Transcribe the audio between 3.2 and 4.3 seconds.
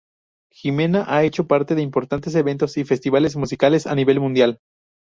musicales a nivel